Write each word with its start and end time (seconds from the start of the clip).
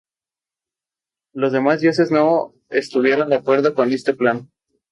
Los 1.31 1.51
demás 1.51 1.79
dioses 1.81 2.09
no 2.09 2.55
estuvieron 2.69 3.29
de 3.29 3.35
acuerdo 3.35 3.75
con 3.75 3.93
este 3.93 4.15
plan. 4.15 4.49